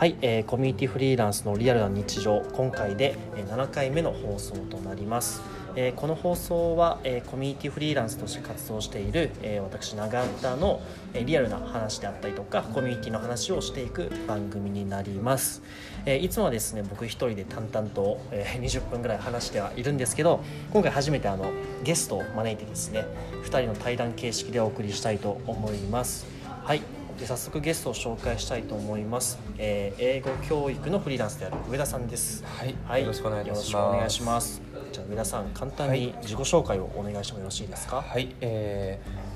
[0.00, 5.42] はい、えーコミュニティフリーランスのリアルな日常今回で7回目の放送となります、
[5.76, 10.80] えーこの放送は、えーコミュニティフリーランスとして活動している、えー私永田の、
[11.12, 15.60] えリアルな話であったりとかコミュニティの話をしていく番組になります、
[16.06, 21.52] えいつもはですね僕一人で淡々と、え20分ぐらい話してはいるんですけど今回初めてあの
[21.84, 23.04] ゲストを招いてですね
[23.42, 26.24] 2人の対談形式でお送りしたいと思います。
[26.64, 26.99] はい。
[27.20, 32.42] で早速ゲストを紹介したいと思います、えー英語教育のフリーランスである上田さんです。
[32.86, 33.72] はいよろしくお願いいたします。
[33.72, 34.62] よろしくお願いします。
[34.92, 38.00] じゃあ上田さん簡単に自己紹介をお願いしてもよろしいですか？
[38.00, 39.30] はい、えー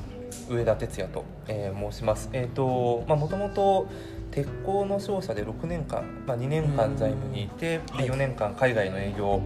[0.53, 2.31] 上田哲也と、えー申します。
[2.33, 3.87] えっ、とまあもともと
[4.31, 8.07] 鉄鋼の商社で6年間、まあ2年間財務にいて、はい。
[8.07, 9.43] で4年間海外の営業を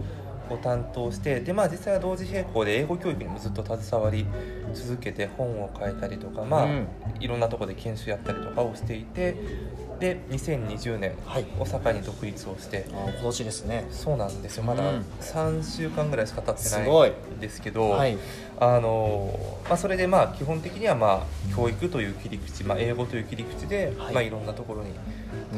[0.57, 4.25] 担当して、でまあ実際は同時並行で英語教育にもずっと携わり
[4.73, 6.87] 続けて本を書いたりとか、まあ、うん。
[7.19, 9.35] いろんなところで研修やったりとかをしていて、
[9.99, 11.45] で2020年はい。
[11.59, 12.85] 大阪に独立をして。
[12.89, 13.85] 今年ですね。
[13.91, 14.63] そうなんですよ。
[14.63, 15.05] まだうん。
[15.19, 18.17] 3週間ぐらいしか経ってないんですけど、はい。
[18.61, 24.11] あのまあ、それでまあ基本的にはまあ教育という切り口、まあ、英語という切り口で、はい。
[24.11, 24.91] いまあ、いろんなところに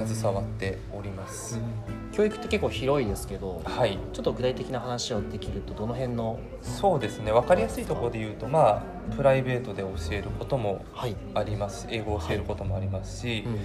[0.05, 1.59] 携わっております、
[2.11, 3.97] 教育って結構広いですけどはい。
[4.13, 6.39] ちょっと具体的な話をできるとどの辺の？
[6.61, 7.31] そうですね。
[7.31, 11.87] 分かりやすいところで言うとまあプライベートで教えることもはい、あります。
[11.89, 13.59] 英語を教えることもありますし、うんうん。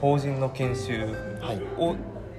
[0.00, 1.06] 法人の研修
[1.40, 1.60] はい。
[1.78, 1.94] を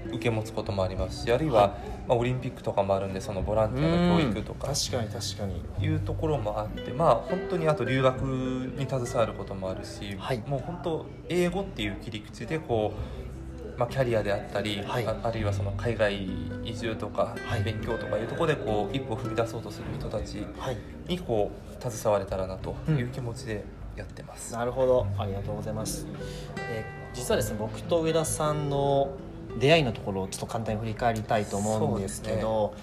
[0.07, 4.75] 受け持つこともありますしあるいは、まあ、オリンピックとかもあるんでそのボランティアの教育とかうん。
[4.75, 5.85] 確かに確かに。
[5.85, 10.43] いうところもあってまあ本当にあと留学に携わることもあるし、はい。
[10.45, 13.22] もう本当英語っていう切り口でこう、
[13.77, 15.05] まあ、キャリアであったり、はい。
[15.07, 16.23] ああるいはその海外
[16.63, 17.63] 移住とかはい。
[17.63, 23.63] 勉強とかいうところでこう一歩踏み出そうとする人たちはいにこう携われたらなという気持ちで
[23.95, 24.53] やってます。
[24.53, 25.07] なるほど。
[25.17, 26.07] ありがとうございます、
[26.69, 29.11] えー実はですね僕と上田さんの
[29.59, 32.73] 出会いのところをちょっと簡単に振り返りたいと思うんですけど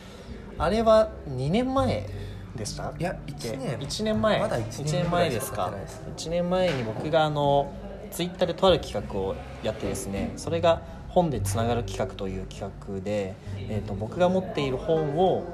[0.56, 2.08] あれは2年前
[2.54, 3.78] でしたいや1年。
[3.78, 4.40] 1年前。
[4.40, 6.26] まだ1 1年年前ですかぐらいしか経ってないです。
[6.28, 7.72] 1年前に僕があの
[8.10, 13.34] ツイッターでとある企画をやってですねそれが本でつながる企画という企画で、
[13.68, 15.44] えー、と僕が持っている本を、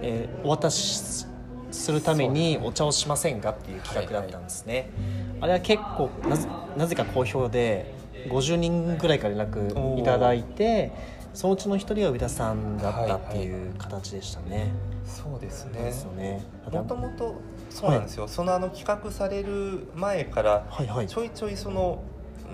[0.00, 1.26] えーお渡し
[1.72, 4.90] するためにお茶をしませんかっていう企画だったんですね、
[5.40, 7.94] あれは結構なぜなぜか好評で
[8.28, 10.92] 50人ぐらいから連絡いただいて
[11.34, 14.70] そのうちの一人が上田さんだったっていう形でしたね、
[15.06, 15.82] そうですね。
[15.82, 16.42] ですよね。
[16.70, 17.40] もともと
[17.72, 21.06] そうなんですよ、そのあの企画される前からはいはい。
[21.06, 22.02] ちょいちょいその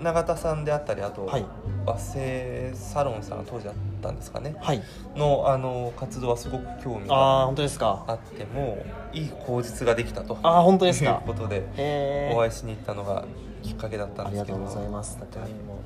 [0.01, 1.45] 永田さんであったりあと、はい。
[1.85, 4.55] 和製サロンさん当時あったんですかね。
[4.59, 4.81] はい。
[5.15, 10.37] のあの活動はすごく興味があってもいい口実ができたと。
[10.41, 13.25] ああ本当ですいうかことでへお会いしに行ったのが
[13.61, 14.57] きっかけだったんですけど。
[14.57, 15.19] ありがとうございます。
[15.19, 15.25] だ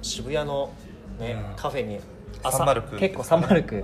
[0.01, 0.69] 渋谷の
[1.19, 1.55] ね、うん。
[1.55, 1.99] カフェに
[2.43, 3.83] 309結構サンマルクうん。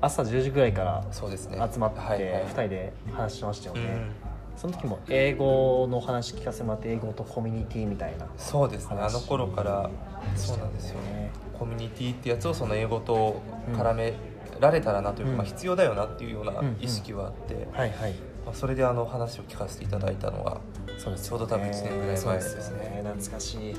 [0.00, 1.58] 朝10時ぐらいからそうですね。
[1.72, 2.44] 集まってはいはい。
[2.44, 4.29] 2人で話しましたよね、うん
[4.60, 8.96] その時も英語の話聞かせてもらって英語とコミュニティみたいなそうですね。
[8.96, 9.90] あ話の頃から
[10.36, 11.30] そうなんですよね。
[11.58, 13.40] コミュニティってやつをその英語と
[13.72, 14.12] 絡め
[14.60, 15.38] られたらなというか、うん。
[15.38, 18.12] まあ、必要だよなっていうようなうん意識はあって、はいはい。
[18.44, 20.60] まあ、それであの話を聞かせていただいたのが
[20.98, 22.84] そうですちょうど多分1年ぐらい前ですね。
[22.84, 23.02] よね。
[23.02, 23.74] 懐かしい。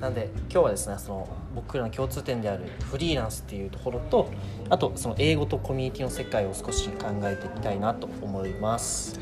[0.00, 4.30] なんで今日はですねその僕らの共通点であるフリーランスっていうところと
[4.70, 9.20] あとその英語とコミュニティの世界を少し考えていきたいなと思います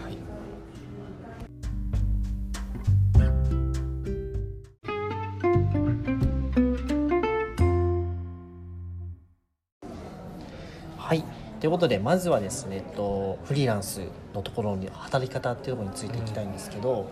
[11.70, 14.02] いうことでまずはですね、えっと、フリーランス
[14.34, 17.10] のところに働き方っていうところについていきたいんですけど、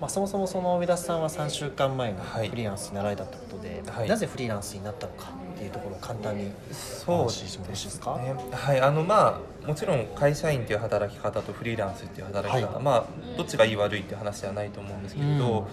[0.00, 2.48] まあ、そもそもその上田さんは3週間前にはい。
[2.50, 4.08] フリーランスになられたってことで、はい。
[4.08, 8.16] なぜフリーランスになったのかっていうところを簡単にそうお話ししてもよろしいですか？
[8.18, 8.34] ね。
[8.52, 8.80] はい。
[8.80, 12.84] あのまあもちろん会社員っていう働き方とフリーランスっていう働き方、はい。
[12.84, 13.04] まあ
[13.38, 15.66] どっちがいい悪いっていう話ではないと思うんですけれど、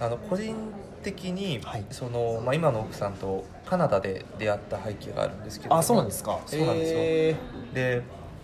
[0.00, 0.56] あの個人
[1.02, 1.84] 的に、はい。
[1.90, 5.74] そのまあ、今の奥さんとカナダで出会った背景があるんですけれど。
[5.74, 6.40] もあそうなんですか？
[6.46, 6.98] そうなんですよ。
[7.00, 7.36] へ
[7.74, 8.02] で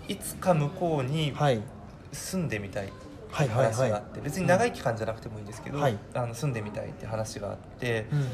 [0.08, 1.62] いつか向こうにーはい。
[2.12, 2.92] 住んでみたいって
[3.30, 3.72] はいはいはい。
[3.74, 5.98] 話があって別に長い期間じゃなくてもいいんですけど、はい。
[6.14, 8.24] あの住んでみたいって話があって、うんうん。
[8.24, 8.28] っ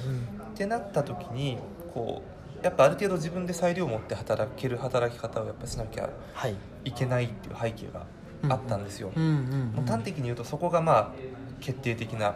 [0.55, 1.59] てなった時に
[1.93, 2.23] こ
[2.61, 6.55] うやっぱある程度自分で裁量を持って働ける働き方をやっぱしなきゃはい。
[6.85, 8.07] いけないっていう背景が
[8.49, 9.73] あったんですよ、うんうん。
[9.75, 11.13] もう端的に言うとそこがまあ
[11.61, 12.35] 決定的な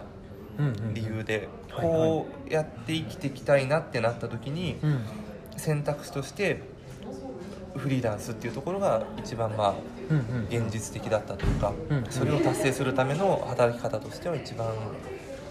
[0.92, 5.00] 理由で、こうやって生きていきたいなってなった時にうん。
[5.56, 6.60] 選択肢として
[7.76, 9.74] フリーランスっていうところが一番まあ
[10.48, 14.68] 現実的だったというか、うんそれを達成するための働き方としては一番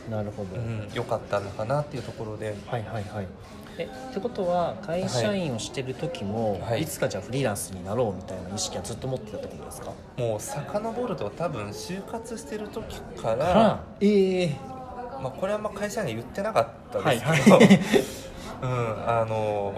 [0.09, 2.56] なるほど、うん良かったのかなっていうところで。
[2.68, 3.27] はいはいはい。
[3.80, 6.83] えってことは会社員をしてる時も、はい。
[6.83, 9.92] い、つかじゃあフリーランスになろうみたいな意識はずっと持ってたってことですか？
[10.18, 14.56] もう遡ると多分就活してる時からからええ
[15.22, 17.80] まあ、これはまあ会社には言ってなかったはいですけど、はい
[18.62, 19.74] うんあの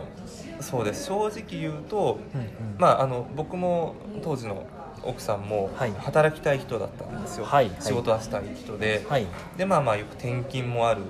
[0.61, 1.05] そうです。
[1.05, 2.47] 正直言うと、うんうん。
[2.77, 4.65] まあ、あの僕も当時の
[5.03, 5.91] 奥さんもはい。
[5.97, 7.75] 働きたい人だったんですよ、はいはい。
[7.81, 9.25] 仕事はしたい人で、はい。
[9.57, 11.01] でまあまあよく転勤もある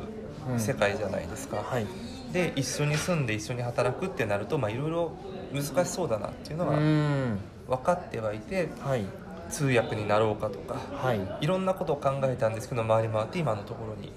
[0.52, 0.60] うん。
[0.60, 1.86] 世界じゃないですか、はい。
[2.32, 5.12] で一緒に住んで一緒に働くってなるとまあいろいろ
[5.52, 7.40] 難しそうだなっていうのうはん。
[7.68, 9.04] 分かってはいてはい
[9.50, 11.20] 通訳になろうかとかはい。
[11.42, 14.12] いろんなことを考えたんですけど回り回って今のところに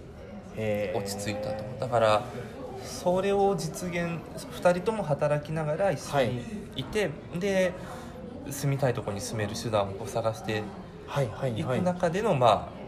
[0.56, 0.98] えー。
[0.98, 1.64] 落ち着いたと。
[1.80, 2.22] だから
[2.84, 4.18] それを実現
[4.60, 6.42] 2人とも働きながら一緒に
[6.76, 6.84] い。
[6.84, 7.72] て、で
[8.50, 10.62] 住みたいところに住める手段を探して
[11.06, 11.62] はいはいい。
[11.62, 12.82] くはい中での、まあ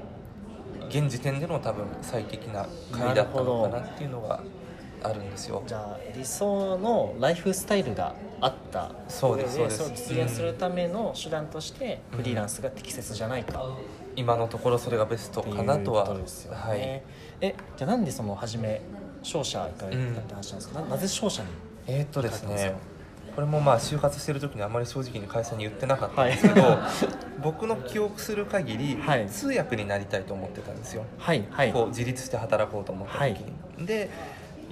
[0.89, 4.41] 現時点での多分最適な会だったのかなっていうのが
[5.05, 5.63] あるんですよ。
[5.67, 8.91] じゃあ理想のライフスタイルがあった。
[9.09, 9.81] そうですそうです。
[9.81, 13.65] れを実現するための手段としてフリーランスが適切じゃないか。
[14.17, 16.05] 今のところそれがベストかなとは。
[16.05, 16.79] ことですよね、はい。
[17.41, 18.81] えじゃあなんでその初め
[19.23, 21.49] 商社行かれたって話なんですか、ななぜ商社に？
[21.87, 22.75] えーっとですね
[23.35, 26.79] これもまあ就活してる時にあまり正直に会社に言ってなかったんですけど、はい。
[27.43, 29.27] 僕の記憶する限り、はい。
[29.27, 31.05] 通訳になりたいと思ってたんですよ。
[31.19, 31.73] はいはい。
[31.73, 33.41] こう自立して働こうと思った時
[33.79, 34.09] に、で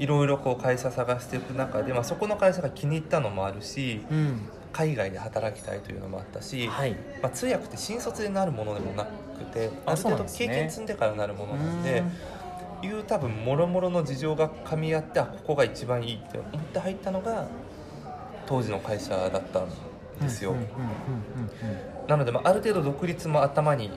[0.02, 4.40] いろいろこう会社探していく中で、まあ、そこの会社が気に入ったのもあるしうん。
[4.72, 6.92] 海外で働きたいというのもあったし、はい。
[7.22, 12.02] まあ、通訳って新卒でなるものでもなくてあある程度経験積んでからなるものなんで
[12.82, 12.88] うん。
[12.88, 17.46] いう多分もろもろの事情が噛み合ってあここが一番いいって思って入ったのが
[18.46, 19.68] 当時の会社だったん
[20.20, 20.56] ですよ。
[22.08, 23.90] なので、まあ、ある程度独立も頭に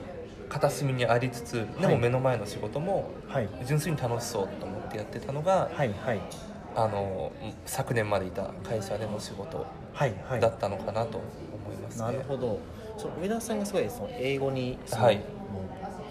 [0.48, 1.94] 片隅にありつつではい。
[1.94, 3.10] も目の前の仕事も
[3.66, 6.20] 純粋に楽しそうと思ってやってたのが、はいはい。
[6.74, 7.32] あの
[7.64, 10.40] 昨年までいた会社での仕事はいはい。
[10.40, 12.04] だったのかなと思いますね。
[12.04, 12.58] なるほど。
[12.98, 15.16] その上田さんがすごいその英語にその、はい。
[15.16, 15.24] もう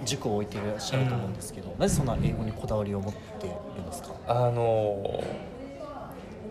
[0.05, 4.13] 軸を置いていらっしゃると思うんですけど、なぜそんな英語にこだわりを持っているんですか？
[4.27, 5.23] あの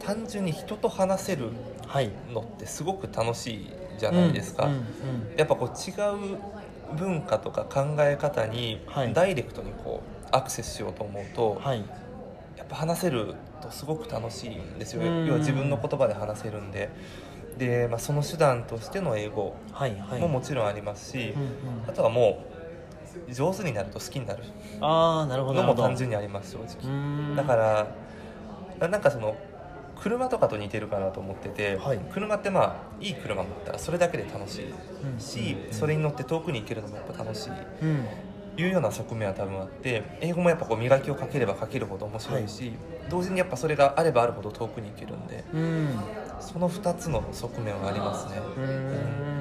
[0.00, 1.50] 単純に人と話せる
[1.86, 2.10] はい。
[2.32, 4.66] のってすごく楽しいじゃないですか。
[4.66, 4.84] うんうんうん。
[5.36, 5.92] やっぱこう違
[6.34, 6.38] う
[6.96, 9.12] 文化とか考え方にはい。
[9.12, 11.84] ダイレクトにこうアクセスしようと思うと、はい
[12.74, 15.02] ぱ話せるとすごく楽しいんですよ。
[15.02, 15.26] うん。
[15.26, 16.90] 要は自分の言葉で話せるんで。
[17.56, 20.20] で、まあ、その手段としての英語はいはい。
[20.20, 21.48] ももちろんありますし、うんうん。
[21.88, 22.38] あとはも
[23.28, 24.42] う上手になると好きになる
[24.80, 27.86] のも単純にあります正う直だから
[28.80, 29.36] ななんかその
[29.96, 31.98] 車とかと似てるかなと思ってて、はい。
[32.12, 34.64] 車ってまあいい車乗ったらそれだけで楽しい
[35.04, 35.20] うん。
[35.20, 37.50] しそれに乗って遠くに行けるのもやっぱ楽しい。
[37.82, 38.06] うん
[38.56, 42.78] いうような側面は多分あって英語もやっぱこう磨きをかければかけるほど面白いし、
[43.08, 46.08] 同時にやっぱそれがあればあるほど遠くに行けるんでうん。
[46.38, 48.36] その2つの側面はありますね。
[48.56, 48.62] うー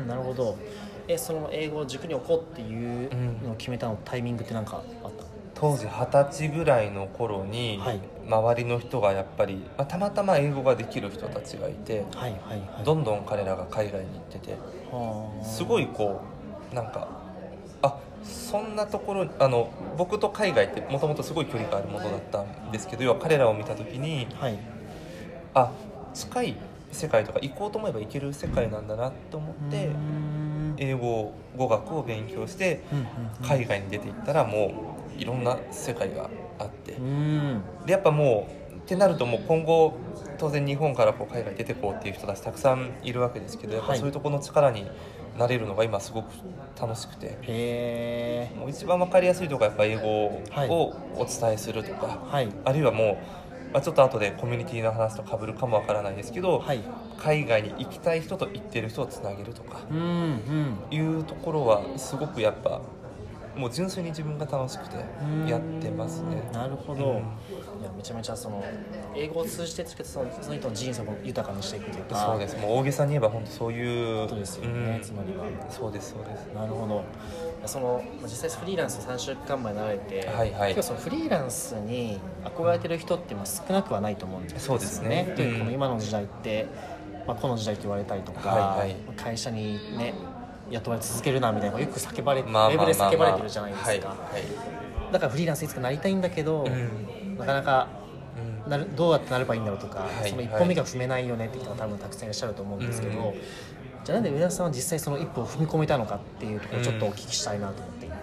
[0.03, 0.63] んなるほど。
[1.07, 3.09] えその英語を軸に置こうっていう
[3.43, 5.25] のを決めたのタイミングって何かあった？
[5.53, 7.99] 当時二十歳ぐらいの頃に、はい。
[8.25, 12.83] 周りの人がやっぱり、まあ、たまたま英語ができる人たちがいてはいはいはい。
[12.85, 15.45] どんどん彼らが海外に行っててはあ。
[15.45, 16.31] すごいこ
[16.71, 17.22] うなんかあ
[18.23, 24.57] そんなところあの僕と海外ってもともとすごい距離があるものだったんですけど要は彼らを見た時にはい。
[25.55, 25.71] あ
[26.13, 26.55] 近い
[26.91, 29.89] 世界とか行こうと思えば行ける世界なんだなと思って
[30.77, 32.81] 英語語学を勉強して
[33.47, 34.73] 海外に出ていったらも
[35.17, 36.93] ういろんな世界があって。
[37.85, 39.93] でやっぱもうってなるともう今後
[40.37, 43.97] 当然日本からこう海外に出てこうっていう人たちたくさんいるわけですけどやっぱはい。
[43.99, 44.85] そういうところの力に
[45.37, 46.27] なれるのが今すごく
[46.79, 48.49] 楽しくて。
[48.59, 50.69] もう一番わかりやすいところはやっぱ英語はい。
[50.69, 52.49] をお伝えするとか、はい。
[52.65, 53.17] あるいはも
[53.69, 56.79] う、まあ、ちょっと後でコミュニティの話とかぶるかもわからないですけど、はい。
[57.17, 60.77] 海外に行きたい人と行ってる人をつなげるとかうんうん。
[60.91, 62.81] いうところはすごくやっぱ
[63.55, 64.97] もう純粋に自分が楽しくて
[65.47, 66.41] やってますね。
[66.51, 67.23] なるほど、うん
[67.83, 68.63] いやめちゃめちゃその
[69.13, 72.15] 英語を通じてつけてそのその人の人生を豊かにしていくというか。
[72.15, 72.57] そうです。
[72.57, 75.01] もう大げさに言えば本当そういうことですよね、うん。
[75.01, 75.43] つまりは。
[75.69, 76.45] そうですそうです。
[76.53, 77.03] なるほど。
[77.65, 80.75] そのまあ実際フリーランス3週間前になられて、はいはい。
[80.75, 84.63] 結構そのフリーランスに憧れてる人ってまあ少なくはないと思うんですよね。
[84.63, 85.33] そうですね。
[85.35, 85.59] といううん。
[85.59, 86.67] この今の時代って、
[87.27, 90.13] まあ、この時代って言われたりとか、はいはい会社にね
[90.71, 92.87] 雇われ続けるなみたいなよく叫ばれて、まあまあまあまあ。
[92.87, 95.11] ウェブで叫ばれてるじゃないですか、はいはい。
[95.11, 97.87] だからフリーランスいつかなりたいんだけど、うんなかなか
[98.65, 98.71] うん。
[98.71, 103.33] なるどうやってなればいいんだろうとか、はいその一歩目が踏めないよねって人が多分たくさんいらっしゃると思うんですけど、うん
[104.03, 108.15] じゃあなんで上田さんは実際その一歩を踏み込めたのかっていうところをちょっとお聞きしたいなと思っていて、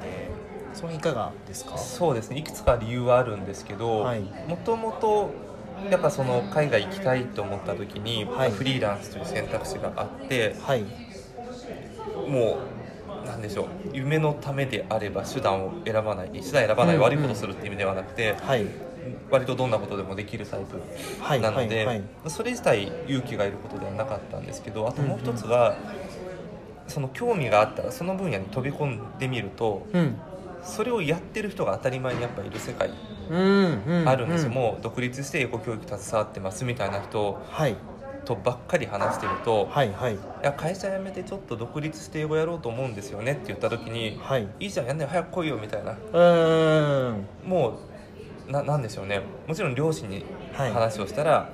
[0.74, 1.78] それいかがですか？
[1.78, 2.38] そうですね。
[2.38, 4.20] いくつか理由はあるんですけどはい。
[4.46, 5.30] もともと
[5.90, 8.50] やっぱその海外行きたいと思った時に、はい。
[8.50, 10.82] フリーランスという選択肢があってはい。
[12.28, 12.58] も
[13.24, 18.66] うなんでしょう夢のためであれば手段を選ばない手段選ばないうん悪いことするっていう意味ではなくて、はい
[19.30, 20.82] 割とどんなことでもできるタイプ
[21.18, 21.86] はいなので、
[22.28, 25.80] それ自体勇気がいることではなかったんですけどあともう一つは、
[26.88, 30.16] その興味があったらその分野に飛び込んでみるとうん。
[30.62, 32.90] それをやってる人が当たり前にやっぱいる世界
[34.06, 37.76] あるんですよ、うもう独立して英語教育携わってますみたいな人はい。
[38.24, 40.14] とばっかり話してると、はいはい。
[40.14, 44.46] いや会社辞めてちょっと独立して英語やろうと思うんですよねって言った時に、はい。
[44.60, 45.92] いいじゃんやんねよ早く来いよみたいな。
[46.12, 47.24] うーん。
[47.46, 47.89] もう
[48.50, 49.20] ななんでしょうね。
[49.46, 50.72] もちろん両親にはい。
[50.72, 51.48] 話をしたら、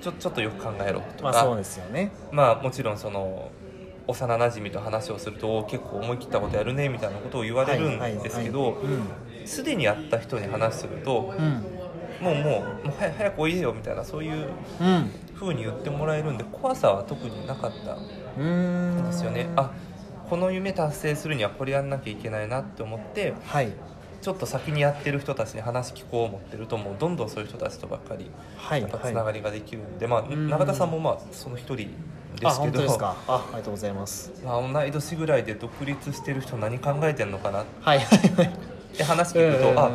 [0.00, 2.12] ちょちょっとよく考えろとか、まあそうですよね。
[2.30, 3.50] まあもちろんその
[4.06, 8.78] 幼なじみと話をすると結構思い切ったことやるねみたいなことを言われるんですけどはいは
[9.44, 9.48] い。
[9.48, 11.64] すでに会った人に話するとうん。
[12.24, 14.46] もうもうもう早早くおいでよみたいなそういう
[14.80, 15.10] うん。
[15.38, 17.94] 風に言ってもらえるんで怖さは特になかった
[18.40, 19.06] ん。
[19.06, 19.48] ですよね。
[19.56, 19.70] あ
[20.30, 23.68] この夢達成するにはこれやんなきゃいけないなって思ってはい
[24.22, 29.24] ちょっと先にやってる人たちに話聞こう思ってるともうどんどんそういう人たちとばっかりはいやっぱつなはい。
[29.26, 30.50] がりができるんで、まあん。
[30.50, 31.86] 永田さんもまあその一人で
[32.44, 32.82] あすけど。
[33.00, 34.32] あありがとうございます。
[34.44, 38.50] まあ、同い年ぐらいで独立してる人何考えてんのかなっはいはいはい。
[38.96, 39.78] て話聞くと、うん。
[39.78, 39.90] あ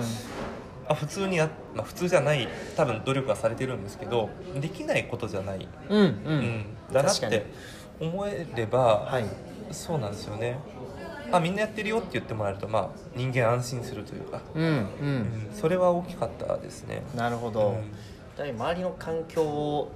[0.89, 6.65] あ普通にや、まあ、普通じゃない多分努力はされてるんですけどできないことじゃない、うんううんん。
[6.91, 7.45] だなって
[7.99, 9.25] 思えれば、はい。
[9.71, 10.57] そうなんですよね
[11.31, 17.03] あみんなやってるよって言ってもらえると、まあ、人間安心するというか、うんううんん、それは大きかったですね。
[17.15, 17.69] なるほど。
[18.39, 18.49] うん。
[18.49, 19.91] 周りの環境を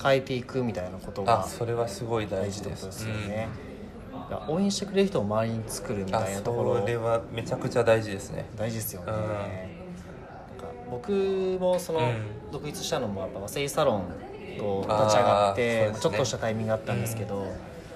[0.00, 3.48] 変えていくみたいなことあがそれはすごい大大事事ですですよね、
[4.28, 6.80] いや応援してくれる人を周りに作るみたいなところ。
[6.80, 8.46] それはめちゃくちゃ大事ですね。
[8.56, 9.18] 大事ですよね、うん。
[9.18, 11.10] なんか僕
[11.58, 12.50] もその、うん。
[12.52, 14.02] 独立したのもやっぱ和製サロン
[14.60, 17.46] を立ち上がって、ちょっとしたタイミングがあったんですけど、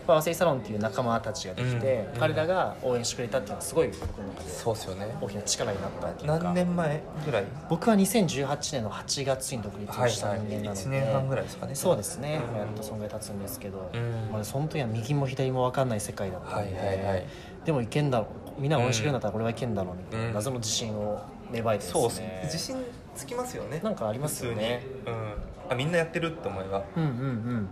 [0.07, 2.21] まあ和製サロンっていう仲間たちができて、うん。
[2.21, 5.17] 彼らが応援してくれたっていうのはすごい僕の中でそうですよね。
[5.21, 6.39] 大きな力になったっていうか。
[6.39, 7.45] 何年前ぐらい？
[7.69, 11.75] 僕は2018年の8月に独立した人間なので、1年半ぐらいですかね。
[11.75, 12.59] そうですね、うん。
[12.59, 14.29] やっとそんぐらい経つんですけど、うん。
[14.33, 17.27] まあ、その時は右も左も分かんない世界だったんで、はいはいはい。
[17.65, 18.27] でもいけんだろ
[18.59, 18.61] う。
[18.61, 20.35] みんな応援してくれるんだったらこれはいけんだろうみたいな、うん。
[20.35, 22.01] 謎の自信を芽生えてですね。
[22.01, 22.11] そう
[22.45, 22.77] 自信
[23.15, 23.81] つきますよね。
[23.83, 24.87] なんかありますよね。
[25.07, 25.35] うん、
[25.71, 27.13] あみんなやってるって思えばうんうんう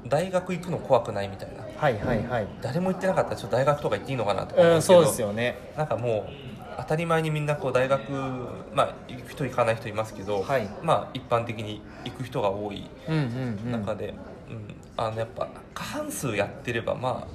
[0.07, 0.09] ん。
[0.09, 1.65] 大学行くの怖くないみたいな。
[1.77, 2.49] はいはいはい。
[2.61, 5.57] 誰も行ってなかったらちょっと大学とか行っていいのかなとか思うんうんですけど、そうですよね。
[5.77, 6.33] なんかもう
[6.79, 8.11] 当たり前にみんなこう大学
[8.73, 10.69] まあ行く人行かない人いますけど、はい。
[10.83, 13.73] まあ一般的に行く人が多いうんうんうん。
[13.73, 14.15] 中で、
[14.49, 14.75] うん。
[14.97, 17.27] あのやっぱ過半数やってればま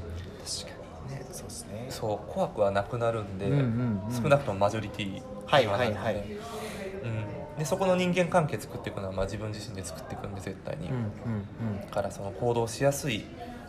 [0.46, 0.78] 確か
[1.10, 1.26] にね。
[1.32, 1.88] そうですね。
[1.90, 4.24] あそう怖くはなくなるんで、うんうんうん。
[4.24, 6.26] 少なくともマジョリティはいにはなるので、はいはい。
[7.04, 7.26] うん、
[7.58, 13.24] でそこの人間関係作っていくのはまあ自分自身で作っていくんで絶対に、うんうんだからその行動しやすい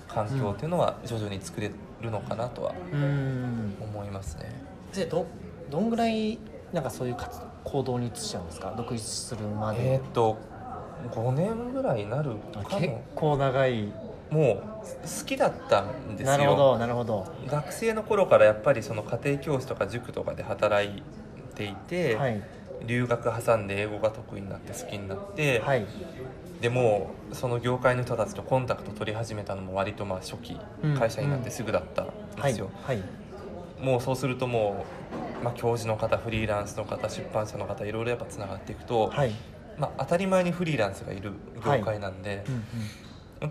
[0.08, 3.02] 環境っていうのは徐々に作れるのかなとはうん。
[3.02, 4.44] うん思いますね。
[4.94, 5.26] でど
[5.70, 6.38] どんぐらい
[6.72, 8.72] なんかそういう活行動に移しちゃうんですか？
[8.76, 10.36] 独立するまで、えーっと
[11.14, 12.30] 5年ぐらいになる
[12.68, 13.92] か結も構長い。
[14.30, 16.38] もう好きだったんですよ。
[16.38, 17.24] なるほどなるほど。
[17.46, 21.02] 学生の頃からやっぱりその家庭教師とか塾とかで働い
[21.54, 22.40] ていて、はい
[22.86, 25.84] 留学挟んで英語が得意になって好きになって、はい。
[26.60, 30.94] でもうその業界の人たちとコンタクト取り始めたのも割とまあ初期、うん。
[30.98, 33.02] 会社になってすぐだったんはいですよ、はい。
[33.80, 34.86] もうそうするとも
[35.40, 39.32] う、まあ、教授の方フリーランスの方出版社の方いろいろやっぱつながっていくと、はい。
[39.76, 41.32] まあ、当たり前にフリーランスがいる
[41.64, 42.64] 業界なんで、うん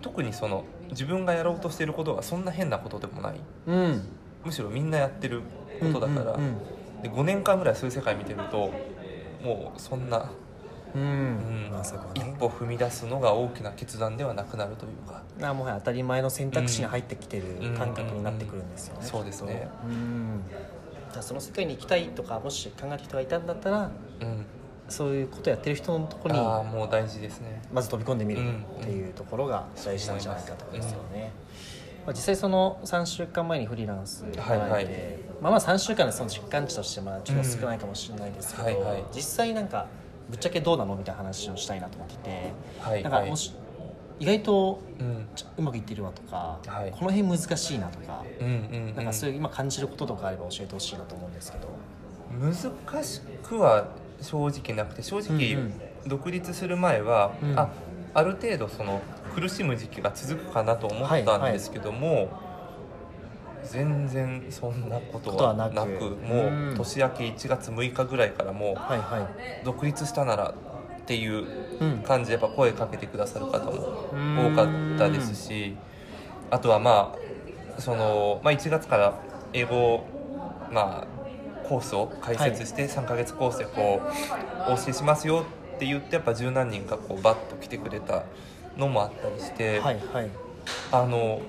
[0.00, 3.34] 特にその自分がやろうとしていることがそんな変なことでもない。
[3.66, 3.76] うん。
[3.76, 4.02] うん
[4.44, 5.40] むしろみんなやってる
[5.80, 6.56] ことだから、うんうん
[7.02, 8.70] で5年間ぐらいそういう世界見てると
[9.44, 10.30] もうそんな、
[10.94, 15.22] うん、ううんんまあそこは一ね歩踏み出すのが大きな決断ではなくなるというか。
[15.42, 17.44] あもはや当たり前の選択肢に入ってきてる
[17.76, 19.08] 感覚になってくるんですよね、うん。
[19.08, 19.68] そうですね。
[19.84, 20.40] うん。
[21.12, 24.46] じゃあその世界に行きたいとかもし考える人がいたんだったらうん。
[24.88, 27.62] そういうことやってる人のところにああもう大事ですね。
[27.72, 31.32] まず飛び込んでみるうんっていうところが大事なんじゃないかってことですよね、
[32.06, 34.86] まあ、実際その3週間前にフリーランスにはいはい。
[35.40, 39.04] まあまあ3週間でその実感値としてまあちょっと少ないかもしれないですけど、うんはいはい。
[39.14, 39.86] 実際なんか
[40.28, 42.30] ぶっちゃけどうなのみたいな話をしたいなと思ってて、
[42.80, 43.02] はいはい。
[43.02, 43.54] なんかもし
[44.20, 44.80] 意外と
[45.56, 46.90] うまくいってるわとか、はい。
[46.90, 48.96] この辺難しいなとか、うんうんうん。
[48.96, 51.68] なんかそういう今感じることとかあれば教えてほしいなと思うんですけど。
[52.38, 53.86] 難しくは
[54.20, 55.72] 正直なくて正直、うん。
[56.06, 57.58] 独立する前は、うん。
[57.58, 57.70] あ
[58.16, 59.00] ある程度その
[59.34, 62.28] 苦しむ時期が続くかなと思ったんですけども、
[63.62, 66.16] 全然そんなことははなく。
[66.22, 69.64] もう年明け1月6日ぐらいからもうはいはい。
[69.64, 70.50] 独立したなら
[71.02, 71.48] っていう
[71.80, 72.02] うん。
[72.02, 74.36] 感じでやっぱ声かけてくださる方もうん。
[74.52, 75.76] 多かったですし
[76.50, 77.18] あとはま
[77.76, 80.14] あその、まあ、1月から英語、
[80.68, 81.08] まあ、
[81.62, 84.06] コースを開設して3ヶ月コースでこ
[84.66, 88.26] うお教えしますよって言ってやっぱ十何人かこうバッと来てくれた
[88.76, 90.30] のもあったりして、はいはい。
[90.92, 91.40] あの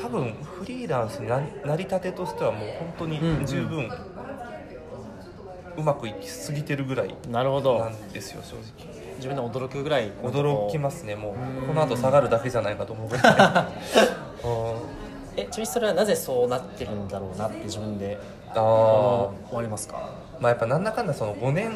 [0.00, 3.46] 多分フリーランスにななりたてとしてはもう本当にうんうん。
[3.46, 3.90] 十分
[5.78, 7.78] うまくいきすぎてるぐらいなるほど。
[7.78, 8.62] なんですよ正直。
[9.16, 11.34] 自分で驚くぐらい驚きますすねもう。
[11.34, 11.66] うん。
[11.68, 13.24] この後下がるだけじゃないかと思うぐらい。
[14.46, 14.48] う
[14.92, 14.96] ん。
[15.36, 18.18] えちなみにそれはなぜそうなってるんだろうなって自分で
[18.54, 19.96] あ思われますか？
[20.38, 21.72] ーまあやっぱなんだかんだその5年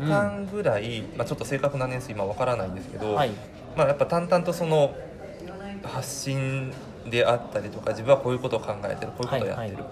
[0.00, 3.30] 間ぐらい、まあ、ちょっと正確な年数今わからないんですけど、はい
[3.76, 4.94] まあ、やっぱ淡々とその
[5.82, 6.72] 発信
[7.06, 9.84] であったりとか自分はこういうことを考えてるこういうことをやってる、はいはい。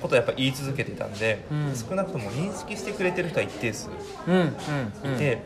[0.00, 1.76] ことをやっぱ言い続けてたんで、うん。
[1.76, 3.90] 少なくとも認識してくれてる人は一定数
[4.26, 4.46] うんうん
[5.04, 5.14] うん。
[5.14, 5.42] いて、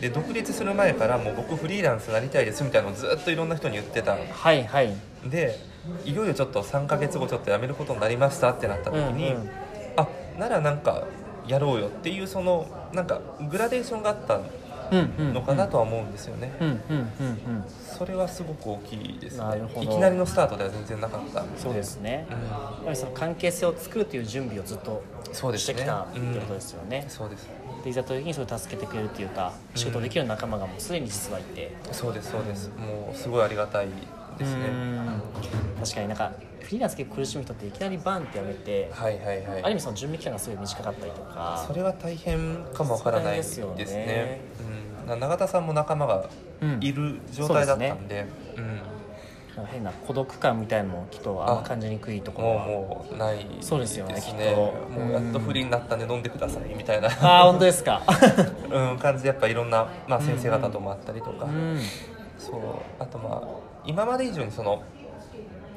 [0.00, 4.92] で独立する前からもう僕フリーランスになりたいですみたいなのをずっといろんな人に言ってたはいはい。
[5.24, 5.58] で
[6.04, 9.50] いよいよちょっと3ヶ月後ちょっと辞めることになりましたってなった時に、うんうん。
[9.96, 11.04] あならなんか
[11.46, 14.44] やろうよっていうそのなんかグラデーションがあったん
[15.32, 17.00] のかなとは思うんですよね、うんうんうんう
[17.60, 19.44] んそれはすごく大きいですね
[19.80, 22.38] いきなりのスタートでは全然なかったそうですねうや
[22.86, 25.00] はりその関係性を作るという準備をずっと
[25.32, 27.48] そうですねしてきたっていうことですよね、そうです
[27.84, 33.88] でいざという時にそれを助けてくれるっていうか仕事できる仲間がもうすでに実はいて、そうですそうですもうすごいありがたい
[34.38, 35.22] ですねうん
[35.80, 36.32] 確かになんか
[36.64, 44.73] フリーランス結構苦しむ人っていきなりバンってやめて、はいはいはいある意味その準備期間がすごい短かったりとかそれは大変かもわからないですねですねうん、
[45.06, 46.24] 永田さんも仲間が
[46.80, 48.26] いる状態だったんで,、
[49.56, 49.66] なん。
[49.66, 52.66] か変な孤独感みたいなのもきっとあんま感じにくいとうん、ころは。
[52.66, 54.56] もうないそうですよねきっと。
[54.90, 58.02] もうやっとフリーになったんで飲んでくださいみたいな、ああ本当ですか。
[58.70, 61.78] うん、感じでやっぱいろんな、まあ、先生方ともあったりとか、うん。
[62.38, 62.60] そう。
[62.98, 63.48] あとまあ
[63.84, 64.82] 今まで以上にその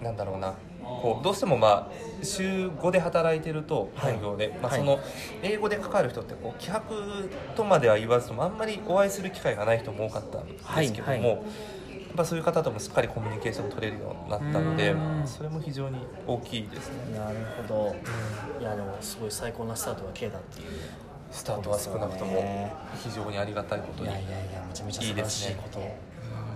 [0.01, 0.53] なんだろうな
[1.01, 1.91] こうどうしてもまあ
[2.23, 4.13] 週5で働いてるとはい。
[4.13, 4.79] 本業で、まあ、はい。
[4.79, 4.99] その
[5.43, 11.29] 英語で関わる人ってこう気迫とまでは言わずともあんまりお会いする機会がない人も多かったんですけども、はいはい。
[11.29, 15.27] やっぱそういう方ともしっかりコミュニケーション取れるようになったのでうん。
[15.27, 17.95] それも非常に大きいですね、なるほど。
[18.59, 20.67] いやでもすごい最高なスタートが切れたっていう。
[21.29, 22.71] スタートは少なくとも
[23.03, 24.09] 非常にありがたいことに。
[24.09, 25.79] いやいやいやめちゃめちゃ素晴らしいこと。
[25.79, 25.83] い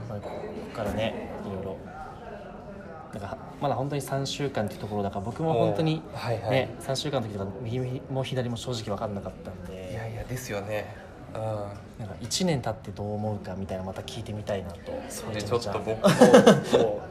[0.10, 1.31] まあここからね
[3.12, 6.70] いろいろなんかまだ本当に3週間っていうところだから僕も本当に、ねおはいはい。
[6.80, 9.92] 3週間の時とか右も左も正直分かんなかったんで。
[9.92, 10.96] いやいやですよね。
[11.34, 11.42] うん。
[12.02, 15.88] なんか1年経ってどう思うかみたいなのまた聞いてみたいなとそれちょっと僕
[16.80, 17.02] も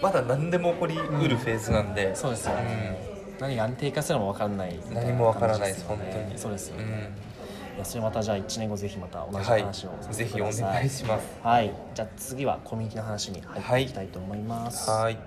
[0.00, 2.96] まだ何でも起こりうるフェーズなんで、そうですよね、
[3.40, 6.38] 何が安定化するのも分かんないみたいな何もわからないです本当に。
[6.38, 7.76] そうですよね、うん。
[7.76, 11.26] いやそれまたじゃあ1年後ぜひまた同じはい話をさせぜひおてください、願いします。
[11.42, 11.74] はい。
[11.92, 15.18] じゃあ次はコミュニティの話に入っていきたいと思います、はい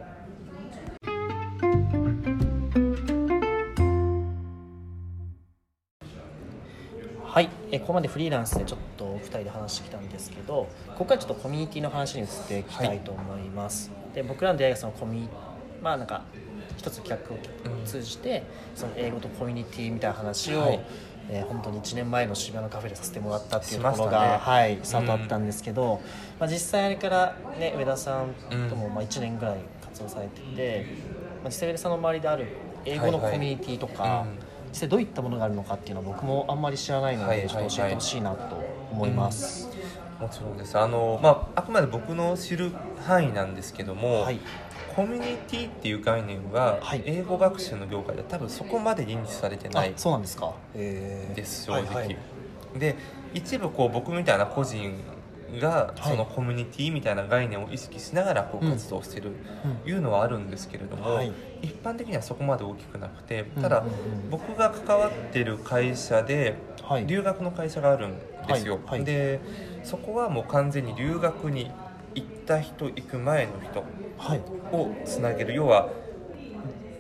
[7.40, 15.30] はい、えここまでフリーランスでちょっとお二人で話してきたんですけどここからちょっとコミュニティの話に移っていきたいと思います、で僕らの出会いがそのコミュニ
[15.82, 16.26] まあなんか
[16.76, 18.44] 一つ企画を通じて、
[18.76, 20.86] その英語とコミュニティみたいな話を、はい。
[21.30, 26.02] えー本当に1年前の渋谷のカフェでさせてもらったっていうしところが、はい、スタートだったんですけど、
[26.40, 28.34] まあ、実際あれから、ね、上田さん
[28.68, 30.88] ともまあ1年ぐらい活動されてて、
[31.44, 32.48] まあ、実際上田さんの周りである
[32.84, 33.40] 英語のコはいはい。
[33.42, 37.50] ミュニティとか、うん実際どういったものがあるのかっていうのは僕もあんまり知らないので、はいはいはい。
[37.50, 38.56] ちょっと教えてほしいなと
[38.92, 39.70] 思います、
[40.20, 40.78] もちろんです。
[40.78, 42.72] あの、まあ、あくまで僕の知る
[43.06, 44.40] 範囲なんですけども、はい。
[44.96, 47.04] コミュニティっていう概念は、はい。
[47.06, 50.54] 英語学習の業界では多分そこまで認知されてないあそうなんですか。
[50.74, 52.18] です正直、はいはい。
[52.78, 52.96] で
[53.34, 54.94] 一部こう僕みたいな個人
[55.54, 58.72] がはいそのコミュニティみたいな概念を意識しながらこううん。
[58.72, 59.82] 活動してる、うん。
[59.86, 61.34] いうのはあるんですけれども、はい。
[61.62, 63.62] 一般的にはそこまで大きくなくてうん。
[63.64, 63.88] ただ、
[64.30, 67.06] 僕が関わってる会社ではい。
[67.08, 69.44] 留学の会社があるんですよ、で
[69.84, 71.76] そこはもう完全に留学に
[72.16, 73.86] 行った人行く前の人
[74.18, 74.44] はい。
[74.72, 75.94] をつなげる要は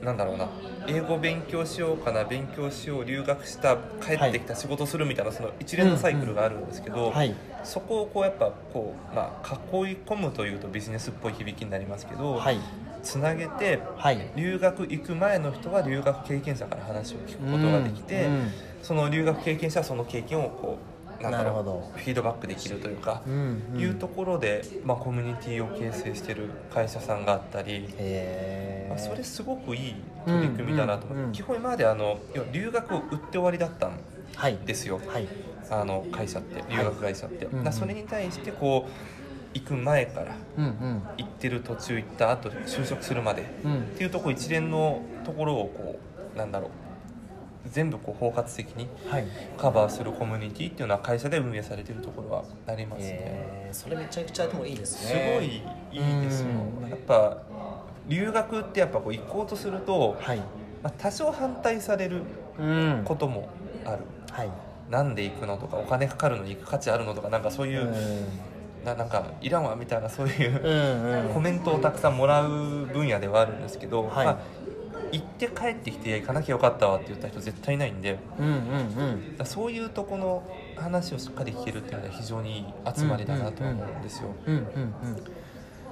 [0.01, 0.49] なんだろうな。
[0.88, 7.35] 英語勉強しようかな勉強しよう留学した帰ってきた仕事するみたいなその一連のサイクルがあるんですけど、はい。
[7.62, 12.57] そこをこうやっぱこう、まあ、囲い込むというとビジネスっぽい響きになりますけど、はい。
[13.01, 14.31] つなげてはい。
[14.35, 18.51] 留学行く前の人は留学経験者から話を聞くことができて、うんうん。
[18.81, 20.88] その留学経験者はその経験をこう
[21.21, 23.79] なんだろうなるほどフィードバックできるというか、うんうん。
[23.79, 27.89] いうところで、まあ、コミュニティを形成してる会社さんがあったり、
[28.89, 31.15] まあ、それすごくいい取り組みだなと思って、う。
[31.15, 31.32] んうんうん。
[31.34, 32.19] 基本今まであの
[32.51, 33.99] 留学を売って終わりだったん
[34.36, 34.58] はい。
[34.65, 34.99] ですよ。
[35.08, 35.27] はい。
[35.71, 37.63] あの会社って留学会社って、うんうん。
[37.65, 38.91] だからそれに対してこう
[39.53, 41.03] 行く前からうんうん。
[41.17, 45.99] 行ってる途中行った後就職するまでっうんていうとこ一連のところをこ
[46.36, 46.69] うなんだろう
[47.67, 49.25] 全部こう包括的にはい。
[49.57, 56.47] カバーするコミュニティっていうのは会社で運営されてるところはありますね、えーそれめちゃくちゃでもいいですすねごいいいですよ。
[56.81, 56.89] うん。
[56.89, 57.37] やっぱ
[58.07, 60.37] 留学ってやっぱこう行こうとすると、はい。
[60.81, 62.23] まあ、多少反対される
[62.57, 63.01] うん。
[63.05, 63.47] ことも
[63.85, 63.99] ある。
[64.31, 64.49] はい。
[64.89, 67.93] なんで行くのとかお金かかるのに行く価値あるのとかなんかそういう、
[68.83, 74.25] ななんかいらんわみたいなそういうコメントをたくさんもらう分野ではあるんですけど、はい。
[74.25, 74.39] まあ、
[75.12, 78.19] 行って帰ってきて行かなきゃよかったわって言った人絶対いないんで。
[78.38, 78.55] うんうんう
[79.17, 79.35] ん。
[79.38, 80.43] だそういうとこの
[80.75, 84.35] 話をしっかり聞けるっていうのは非常にいい集まりだなとは思うんですよ。
[84.45, 84.63] うんうん
[85.03, 85.23] うん。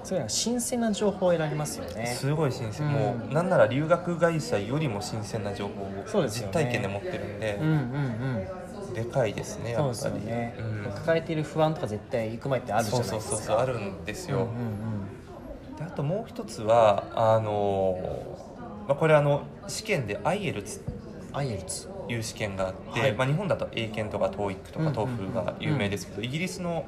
[0.04, 2.06] そういうのは新鮮な情報を得られますよね。
[2.06, 2.94] すごい新鮮、うん。
[2.94, 7.58] もうなんなら留学会社よりも新鮮な情報を実体験で持ってるんで。
[7.62, 8.48] うんうんうん。
[8.94, 10.92] でかいですねやそうですっぱりよね、うん。
[10.96, 13.20] 抱えている不安とか絶対行く前ってあるじゃないですか。
[13.20, 15.08] そうそうそうあるんですよ、うんうん
[15.76, 18.40] であともう一つはあの、
[18.88, 20.98] まあ、これあの試験で IELTS うん
[21.34, 21.88] アイエルツ。
[22.08, 23.14] という試験があって、はい。
[23.14, 26.86] まあ、日本だと英検とか TOEIC とか TOEFL が有名ですけど、イギリスの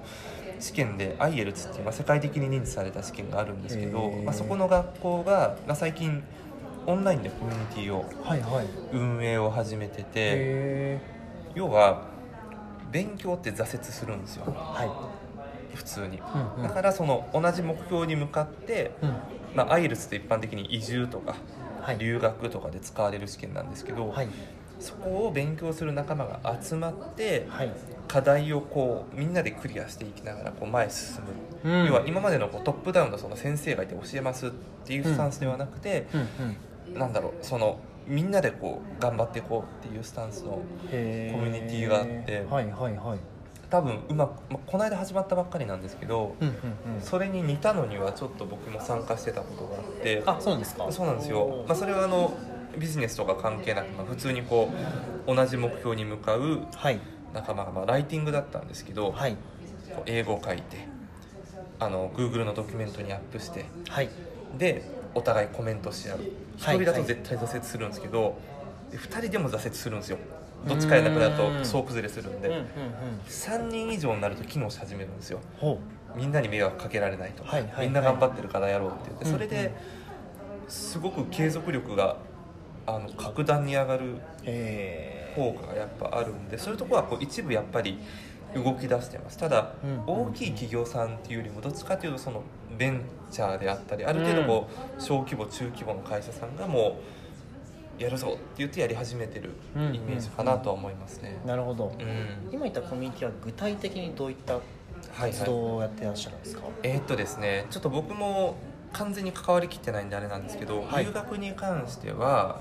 [0.59, 6.23] 試験で IELTS っていう、まあ、世界的に認知された試験があるんですけどまあ、そこの学校が、まあ、最近
[6.85, 8.65] オンラインでコミュニティをはいはい。
[8.91, 10.99] 運営を始めててへ
[11.55, 12.01] 要は
[12.91, 14.45] 勉強って挫折するんですよ。
[14.45, 15.09] ーは
[15.75, 16.17] 普通に。
[16.17, 16.63] いうんうん。
[16.63, 19.13] だからその同じ目標に向かって、うん。
[19.53, 21.39] まあ、アイルツって一般的に移住とかはい
[21.97, 24.27] 留学とかで使われる試験なんですけど、はい。
[24.79, 27.69] そこを勉強する仲間が集まってはい。
[28.07, 31.23] 課題をこうみんなでクリアしていきながらこう前へ進
[31.63, 31.87] む、うん。
[31.87, 34.49] 要は今までのこうトップダウンのその先生がいて教えますっ
[34.85, 36.19] ていうスタンスではなくて、うん。
[36.21, 36.57] うん。
[36.99, 40.57] なんだろうそのみんなでこう頑張っていこうっていうスタンスのコ
[41.37, 43.19] ミュニティがあってはいはいはい
[43.69, 46.53] 多分うまく、まあこの間始まったばっかりなんですけど、うんうん
[46.95, 47.01] うん。
[47.01, 50.91] それに似たのにはちょっと僕も参加してたことがあってあそうなんですか？
[50.91, 52.33] そうなんですよ、まあ、それはあの
[52.77, 54.69] ビジネスとか関係なく、まあ、普通にこ
[55.27, 56.99] う同じ目標に向かうはい。
[57.33, 59.33] 仲間が、まあ、ライティングだったんですけど、はい。
[59.95, 60.87] こう英語を書いて
[61.79, 64.09] あの Google のドキュメントにアップしてはい。
[64.57, 66.19] でお互いコメントし合う。
[66.57, 66.75] 1はい。
[66.77, 68.35] 人だと絶対挫折するんですけど、
[68.91, 70.17] で2人でも挫折するんですよ
[70.67, 72.67] どっちかやなくなると総崩れするんでうんうんうん。
[73.27, 75.39] 3人以上になると機能し始めるんですよ。
[75.57, 75.79] ほ
[76.15, 77.85] みんなに迷惑かけられないとか、はいはいはい。
[77.85, 79.73] みんな頑張ってるからやろうって言ってそれで
[80.67, 82.17] すごく継続力が
[82.85, 84.15] あの格段に上がる
[85.35, 87.99] 効果がやっぱあるんでそういうところはこう一部やっぱり
[88.55, 89.37] 動き出してます。
[89.37, 92.41] ただ、うん大きい企業さんっていうよりもどっちかというとその
[92.77, 97.18] ベンチャーであったりある程度こう小規模中規模の会社さんがもう
[97.99, 101.39] やるぞって言ってやり始めてるうんイメージかなとは思いますね。
[101.43, 101.47] え。
[101.47, 101.93] なるほど。
[101.99, 102.49] うん。
[102.51, 108.57] 今言ったコミュニティは具体的にどういったはいはい活動をやってらっしゃるんですか、えーっとですねちょっと僕も
[108.91, 111.05] 完全に関わりきってないんであれなんですけど、はい。
[111.05, 112.59] 留学に関しては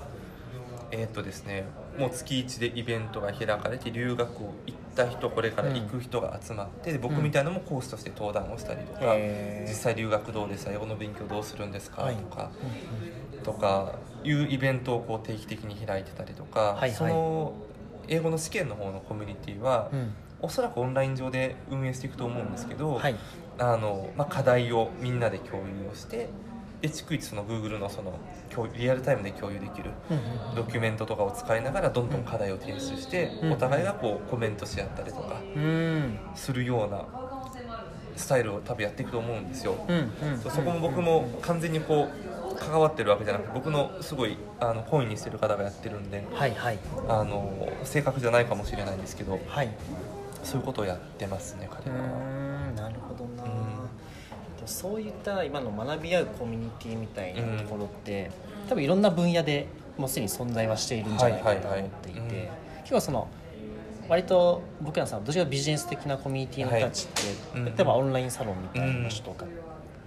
[0.91, 1.65] えーっとですね
[1.97, 9.15] もう月1でイベントが開かれて留学を行った人これから行く人が集まって、で僕みたいなのもコースとして登壇をしたりとか、
[9.67, 10.71] 実際留学どうですか？
[10.71, 12.15] 英語の勉強どうするんですか、はい。
[12.15, 12.69] とかうん
[13.43, 17.53] とかいうイベントをこう定期的に開いてたりとか、その
[18.07, 20.11] 英語の試験の方のコミュニティは、うん。
[20.41, 23.15] おそらくオンライン上で運営していくと思うんですけど、はい。
[23.57, 26.29] あのまあ、課題をみんなで共有をして
[26.81, 28.13] で逐一その Google のその
[28.49, 29.91] 共リアルタイムで共有できる
[30.55, 36.19] ドキュメントとかを使いながらどんどん課題を提出して、うんお互いがこうコメントし合ったりとかうん。
[36.35, 37.05] するような
[38.15, 39.75] スタイルを多分やっていくと思うんですよ。
[40.43, 42.07] そこも僕も完全にこ
[42.53, 46.79] う関わってるわけじゃなくて僕のすごいあの本意にしてる方がやってるんではいはい。
[47.07, 49.69] あの正確じゃないかもしれないんですけどはい。
[50.43, 52.09] そういうことをやってますねう彼らは。
[52.75, 53.18] なるほど
[54.67, 58.31] そういった今の学び合うコミュニティみたいなところって、
[58.67, 59.67] 多分いろんな分野で
[59.97, 62.47] もうすでに存在はしているんじゃないかと思っていて、はいはいはい。
[62.47, 63.27] うん今日はその
[64.07, 67.07] 割と僕らさんどちらかビジネス的なコミュニティの人たちっ
[67.53, 67.67] て、はい。
[67.67, 67.75] うん。
[67.75, 69.45] 例えばオンラインサロンみたいな場所とか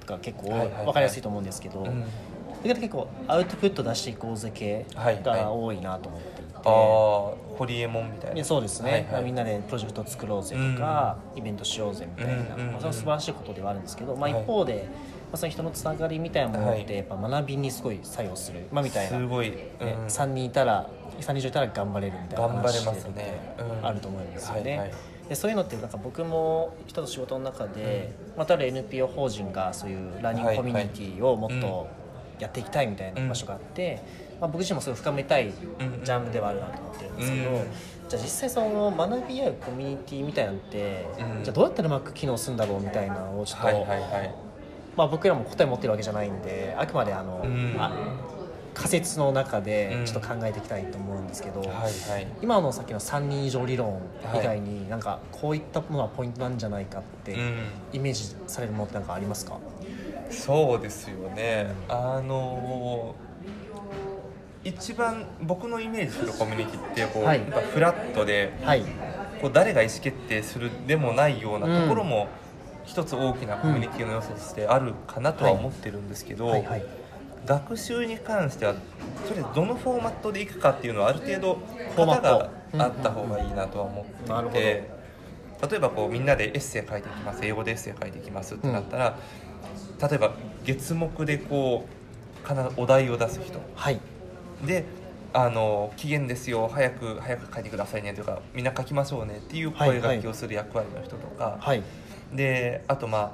[0.07, 2.01] が結構はいはいはい分かりやすいと思うんですけど、うん。
[2.01, 2.07] だ
[2.65, 5.23] けど結構アウトプット出していこうぜ系はいはい。
[5.23, 6.53] が多いなと思っていて。
[6.55, 8.45] ああホリエモンみたいな。
[8.45, 9.13] そうですね、はいはい。
[9.13, 12.73] まあ、みんなでプロジェクトを作ろうぜとか、イベントしようぜみたいな、うんうんうん。
[12.73, 14.43] まあ、それは素晴らしいことではあるんですけど、まあ、はい。
[14.43, 14.89] 一方で、
[15.31, 16.85] まあ、その人のつながりみたいなものっはい。
[16.85, 20.07] てやっぱ学びにすごい作用する、まあ、みたいな、ねすごい、うん。
[20.07, 23.55] 3人いたら3人以上いたら頑張れるみたいな頑張れ話ますね。
[23.81, 23.87] うん。
[23.87, 24.71] あると思うんですよね。
[24.71, 24.93] はいはい。
[25.29, 31.87] でそういうのってなんか僕も人と仕事の中で、またある NPO 法人がそういうラーニングコミュニティをもっと
[32.41, 34.03] やっていきたいみたいな場所があって、
[34.43, 37.57] まあ、僕自身もそれを深めたいジうんャンルではあるなと思ってるんですけど、うん。
[38.09, 43.75] じゃあ実際その学び合うコミュニティみたいなのって、うんじゃあどうやったらうまく機能するんだろうみたいなのをちょっと、はい。
[43.77, 44.35] はいはい
[44.97, 47.77] まあ、僕らも答え持ってるわけじゃないんであくまであの、うん。
[47.79, 47.93] あ
[48.75, 50.07] 仮説の中でうん。
[50.07, 51.87] ちょっと考えていきたいと思うんですけど、はいは
[52.19, 52.27] い。
[52.43, 54.01] 今のさっきの3人以上理論
[54.35, 57.59] 以外に、なんかこういったものはポイントなんじゃないかってうん。
[57.93, 59.57] イメージされるものって何かありますか、
[60.31, 61.69] そうですよね。
[61.89, 63.15] あの
[64.65, 67.41] 一番僕のイメージするコミュニティってこう、はい。
[67.41, 68.83] フラットではい。
[69.41, 72.29] こう誰が意思決定するでもないようなところも、
[72.85, 76.85] 一つ大きなコミュニティの要素としてあるかなとは思ってるんですけど、はいはい。
[77.45, 81.59] 学習に関してはとりあえずどのフォーマットでいくかっていうのはある程度
[81.97, 82.23] 型ト。
[82.23, 84.91] があった方がいいなとは思っていて、
[85.69, 89.19] 例えばこうみんなでエッセイ書いていきます英語でエッセイ書いていきますってなったら、
[90.09, 90.33] 例えば
[90.65, 91.87] 月目でこ
[92.49, 93.61] うお題を出す人。
[93.75, 94.01] はい
[94.65, 94.85] で
[95.35, 101.83] あの期限ですよ早く早く書いてくださいねというかみんな書きましょうねっていう声掛けをする役割の人とか、はい。
[102.33, 103.31] であとまあ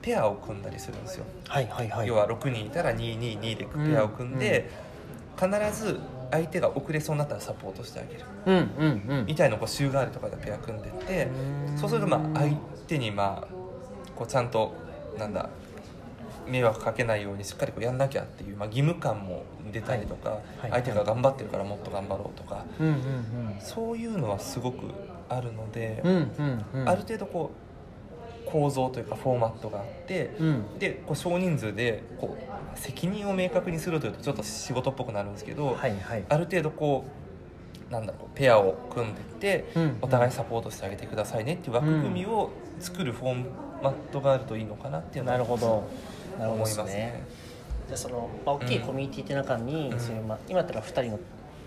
[0.00, 2.08] ペアを組んだりするんですよ、はいはいはい。
[2.08, 4.70] 要は6人いたら222でペアを組んで、
[5.36, 5.98] 必ず
[6.30, 8.20] 相手が遅れそうになったらサポートしてあげる。
[8.46, 9.26] うんうんうん。
[9.26, 11.28] みたいなこう週替わりとかでペア組んでって
[11.70, 12.54] うんそうするとまあ相
[12.86, 13.48] 手にまあ
[14.14, 14.72] こうちゃんと
[15.18, 15.50] なんだ
[16.46, 20.70] 迷惑かけないようにしっかりこうやんなきゃっていう、まあ、義務感も出たりとか、はい。
[20.70, 22.96] 相手が頑張ってるからもっと頑張ろうとか、うんうん
[23.60, 24.86] そういうのはすごく
[25.28, 26.80] あるので、うんうんうん。
[26.82, 27.50] うんある程度こ
[28.46, 30.78] う構造というかフォーマットがあって、うん。
[30.78, 36.24] でこう少人数でこう責任を明確にするというとちょっと仕事っぽくなるんですけど、はいはい。
[36.28, 37.04] ある程度こ
[37.90, 42.50] うなんだろうペアを組んでって、うんお互いサポートしてあげてくださいねっていう枠組みを
[42.80, 43.44] 作るフォー
[43.82, 45.88] マットがあるといいのかなっていうのはなるほど。
[46.38, 47.24] なるほど思いますね。
[47.88, 50.00] じゃあその、まあ、大きいコミュニティって中に、うん。
[50.00, 51.18] そういうまあ、今だったら2人のいわ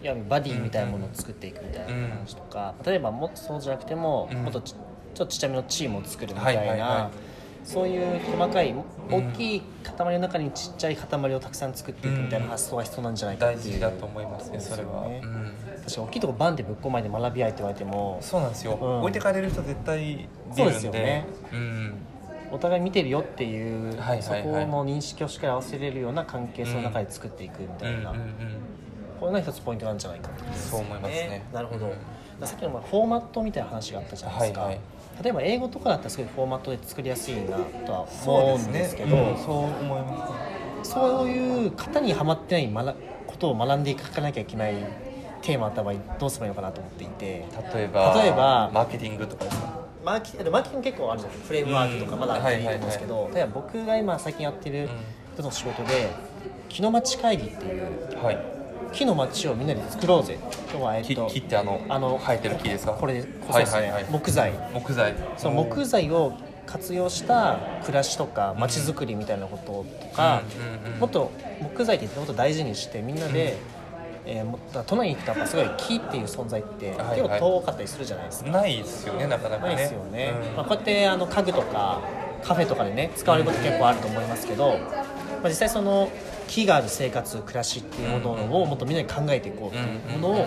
[0.01, 4.43] ゆるバディみたいなものを作っていくみたいな話とか、例えばもっとそうじゃなくても、うん。
[4.43, 7.31] もっとちちょっとちっちゃめのチームを作るみたいな、はいはいはい
[7.63, 8.83] そういう細かいん。
[9.09, 15.53] 大きい塊の中にちっちゃい塊をたくさん作っていくみたいな発想が必要なんじゃないかっていう、大事だと思いますねそれは、そうん。
[15.83, 18.17] 確かに大きいとこバンでぶっ込まれて学び合いって言われても。
[18.21, 18.99] そうなんですよ、うん。
[19.01, 20.55] 置いてかれる人絶対出るんで。
[20.55, 21.25] そうですよね。
[21.53, 21.93] うん
[22.51, 24.21] お互い見てるよっていう、はいはいはい。
[24.43, 28.35] そこの認識をしっかり合わせれるような関係性の中で作っていくみたいな、うんうんうん
[29.21, 31.43] これが一つポイントなんじゃないかとそう思いますね。
[31.53, 31.93] なるほど、
[32.43, 34.79] さっきのまあフォーマットみたいな話があったじゃないですか、はいはい。
[35.23, 40.35] 例えば英語とかだったらすごいフォーマットで作りやすいなとは思うんですけどうんそう思いま
[40.81, 42.95] そういう型にはまってない学
[43.27, 44.73] ことを学んでいかなきゃいけない
[45.43, 47.45] テーマあった場合どうすればいいのかなと思っていて。
[47.51, 49.80] す例えば例えばマーケティングとかですか？
[50.03, 54.89] マーケマーケティング結構あるじゃないフレームワークとかまだあっていいと思うんですけど、例えば僕が今最近やってる
[55.35, 56.09] 一つの仕事で
[56.69, 58.37] 木の町会議っていうはい。
[58.91, 60.37] 木の町をみんなで作ろうぜ。
[60.69, 62.93] 今日はえっ木と木ってあのあの生えてる木ですか？
[62.93, 63.91] これこそではいはい。
[63.91, 64.53] はい木材。
[64.73, 65.15] 木材。
[65.37, 66.33] その木材を
[66.65, 73.57] 活用した暮らしとか街づくりみたいなこととか、うんうんうんもっと木材ってもっと大事にしてみんなで、
[74.25, 77.21] えー都内に行くとやっぱすごい木っていう存在ってはいはい。
[77.21, 79.67] 結構遠かったりするじゃないですか、ないですよねなかなかね。
[79.67, 80.55] ないですよね、うん。
[80.55, 82.01] まあ、こうやってあの家具とか
[82.43, 84.75] カフェとかでね使われること結構あると思いますけど、ま
[85.45, 86.09] あ、実際その
[86.47, 88.31] 木がある生活暮らしっていうもの
[88.61, 90.45] をもっとみんなに考えていこうっていうものを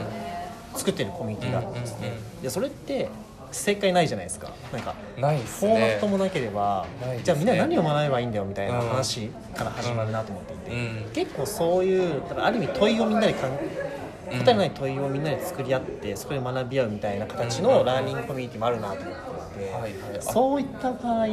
[0.75, 2.13] 作ってるコミュニティがあるんですね。
[2.43, 3.09] でそれって
[3.55, 4.51] 正解ないじゃないですか。
[4.73, 7.21] なんかないですフォーマねットもなければ、ね。
[7.23, 11.11] じゃあみんな何を学べばいいんだよみたいな話から始まるなと思っていて、うん。
[11.13, 13.95] 結構そういうだからある意味問いをみんなで考え
[14.33, 19.05] うん答えのない問いをみんなで作り合ってそこで学び合うみたいな形のラーニングコミュニティもあるなと思っ
[19.53, 21.31] ていて、はいはいあそういった場合、うん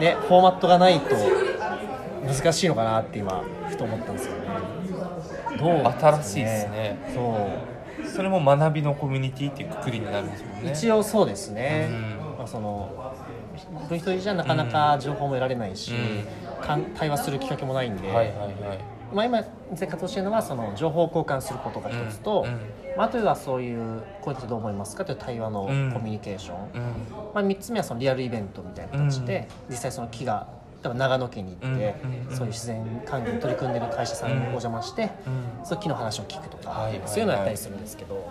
[0.00, 1.14] ね、フォーマットがないと
[2.26, 4.40] 難しいのかなって今ふと思ったんですよね。
[5.58, 6.98] どう新しいですね。
[7.14, 10.72] そうそれも学びのコミュニティっていうくくりになるんですよね。
[10.72, 12.38] 一応そうですね、うん。
[12.38, 12.90] まあ、その
[13.90, 18.78] 一人じゃなかなか情報も得られないし、うかん対話するきっかけもないんで、はいはいはい。
[19.12, 22.52] まあ、今生活をしているのはその情報交換することが一つと、うん。
[22.52, 22.60] うん
[22.96, 26.82] まあ、あとはそういうこうやってどう思いますかという対話のコうんミュニケーション、うん。
[27.32, 30.48] まあ、3つ目はそのリアルイベントみたいな形で、実際その木が
[30.80, 31.94] 例えば長野県に行って、
[32.30, 35.64] そういう自然管理に取り組んでる会社さんにお邪魔して、うん。
[35.64, 37.08] そういう木の話を聞くとか、はいはいはい。
[37.08, 38.30] そういうのをやったりするんですけど、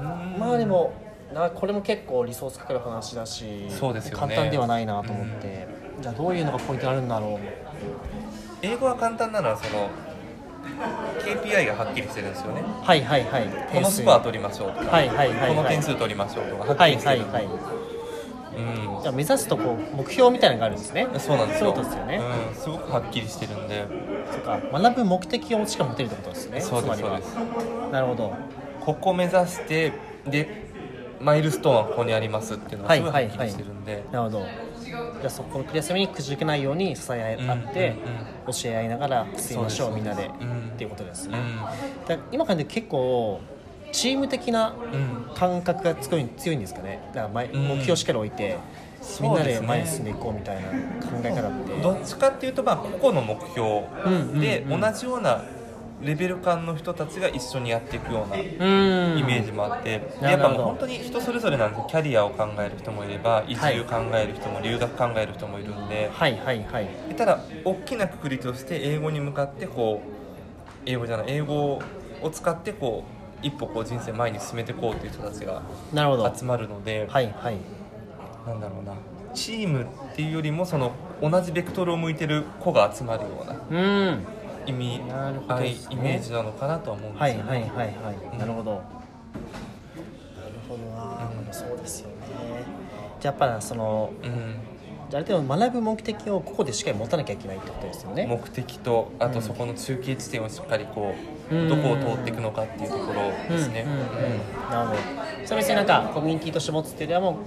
[0.00, 0.38] うん。
[0.38, 0.94] まあでも
[1.34, 4.20] なこれも結構リソースかかる話だしそうですよね。
[4.20, 5.68] 簡単ではないなと思って、
[6.00, 7.38] じゃあどういうのがポイントになるんだろう。
[8.62, 9.90] 英語は簡単なのはその
[11.20, 12.62] KPI がはっきりしてるんですよね。
[12.82, 13.48] はいはいはい。
[13.70, 15.54] このスコア取りましょうとか、はいはいはいはい。
[15.54, 17.91] この点数取りましょうとかはっきはいりしてる、はいはい
[18.56, 19.02] うん。
[19.02, 21.06] じゃあ目指すとこう目標みたいなのがあるんですね。
[21.18, 21.74] そうなんですよ。
[21.74, 23.86] そうですよね、うん、すごくはっきりしてるんで。
[24.30, 26.60] そっか学ぶ目的をしか持てるってことですね。
[26.60, 27.34] そうですそうです。
[27.90, 28.34] なるほど。
[28.80, 29.92] ここ目指して
[30.26, 30.62] で
[31.20, 34.46] マイルストーンはここにありますっていうのがすごいはっきりしてるんで、なるほど。
[34.84, 37.94] じゃあそこのクリアするにくじけないように支え合って、
[38.46, 42.06] 教え合いながら進みましょうみんなで、うんっていうことですね、うん。
[42.08, 43.40] だ今からね結構
[43.92, 47.00] チーム的なうん感覚が強い強いんですかね。
[47.14, 47.68] だから前うん。
[47.68, 48.56] 目標をしっかり置いて、
[49.20, 51.82] みんなで前に進んでいこうみたいな考え方って。
[51.82, 55.42] どっちかっていうとまあ個々の目標で同じような
[56.02, 59.26] レベル感の人たちが一緒にやっていくようなイうん。
[59.26, 66.88] メージもあって、やっぱもう本当に人それぞれなんでキャリアを考える人もいれば移住考える人も留学考える人もいるんで、はいはいはい。
[67.08, 70.08] でただ大きなくくりとして英語に向かってこう
[70.86, 71.80] 英語じゃない英語
[72.20, 75.62] を使ってこう一歩こう人生前に進めていこうという人たちが
[76.34, 77.56] 集まるので、はいはい。
[78.46, 78.94] なんだろうな。
[79.34, 83.82] チームっていうよりもその同じベクトルを向いてる子が集まるようなう
[84.14, 84.26] ん。
[84.66, 85.54] 意味なるほど。
[85.54, 87.50] 合いねイメージなのかなとは思うんですよね。
[87.50, 88.38] はいはいはいはい、うん。
[88.38, 88.72] なるほど。
[88.72, 88.82] なる
[90.68, 92.14] ほどな、そうですよね。
[93.20, 94.54] じゃあやっぱそのうん
[95.16, 98.26] ある程度学ぶ目的をここでしっかり持たなきゃいけないってことですよね。
[98.26, 99.32] 目的とあうん。
[99.32, 101.14] とそこの中継地点をしっかりこ
[101.50, 101.68] う、うん。
[101.68, 103.84] どこを通っていくのかっていうところですね。
[103.86, 104.70] うんうんうん。
[104.70, 105.46] なるほど。
[105.46, 107.38] それ別になんかコミュニティとして持つっていうよりはも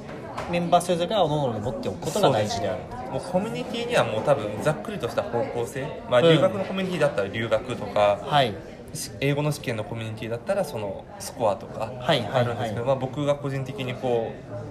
[0.50, 3.12] うメンバーそれぞれがおのおので持っておくことが大事である。
[3.12, 6.30] もうコミュニティにはもう多分ざっくりとした方向性、まあ、うん。
[6.30, 8.54] 留学のコミュニティだったら留学とか、はい。
[8.96, 14.65] し英語の試験のコミュニティだったらそのスコアとかあるんですけど、はいまあ、僕が個人的にこう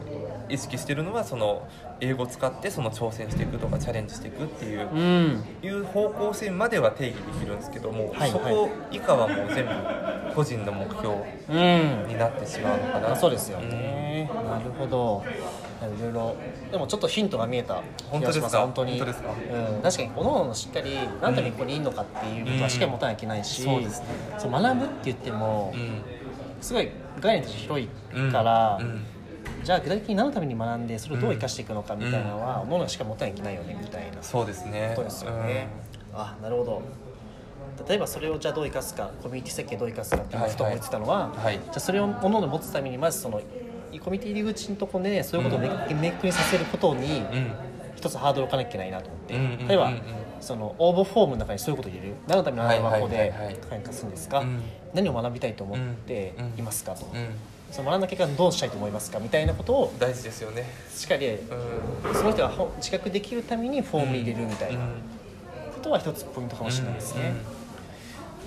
[0.49, 1.67] 意識してるのはその
[2.01, 5.45] 英語を使ってその挑戦していくとかチャレンジしていくっていううん。
[5.63, 11.15] いう方向性までは定義できるんですけども、はいそこ以下はもう全部個人の目標
[11.49, 12.09] うん。
[12.09, 13.13] になってしまうのかな。
[13.13, 15.25] あそうですよね、なるほど。
[15.83, 16.37] いろいろ。
[16.71, 18.51] でもちょっとヒントが見えた気がします。
[18.51, 18.59] 本当ですか？
[18.61, 18.91] 本当に。
[18.93, 19.31] 本当ですか？
[19.31, 24.07] うん、確かにおのおのしっかり何のたここにいるのかっていうことはしっかり持たなきゃいけないし、そうですね。
[24.39, 26.03] そう学ぶって言ってもうん。
[26.61, 27.89] すごい概念として広い
[28.33, 28.87] から、うん。
[28.87, 29.07] うん
[29.65, 33.79] じゃあ具体的に何のために学んでそれをどう生かしていくのかみたいなのは、おのおのしか持たなきゃいけないよね。
[33.81, 35.69] みたいなそうですねことですよね、
[36.13, 36.83] あなるほど。
[37.89, 41.55] 例えばそれをじゃあどう生かすかコミュニティ設計どう生かすかっていうふと思ってたのは、うんはい。
[41.55, 43.45] じゃあそれをおのおの持つためにまずそのコ
[43.91, 47.53] ミュニティ入り口のところでそういうことを明確に明確にさせることにうん。
[47.97, 49.69] 一つハードルを置かなきゃいけないなと思って、うんうんうんうん。
[49.69, 49.93] 例えば
[50.41, 52.15] その応募フォームの中にそういうことを入れる。
[52.29, 54.63] 何のための学校はいではいはいはい何かするんですか、うん。
[54.93, 57.29] 何を学びたいと思っていますかと、うん
[57.75, 60.65] その学んだ結果どうしたいと思いますかみたいなことを大事ですよね。
[60.95, 62.15] しっかりうん。
[62.15, 64.93] その人がほ自覚できるためにフォームに入れるみたいなうん。
[65.75, 67.35] ことは一つポイントかもしれないですね。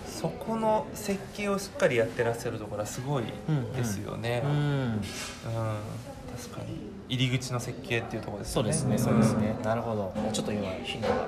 [0.08, 0.12] うん。
[0.14, 3.26] そこの設計をしっかりやってらっしゃるところはすごい
[3.76, 4.94] ですよね、ううん。
[4.94, 5.02] ん、
[6.34, 6.78] 確かに。
[7.10, 8.72] 入り口の設計っていうところですよね。
[8.72, 9.58] そうですね、そうですね。
[9.62, 10.14] なるほど。
[10.32, 11.28] ちょっと今ヒントが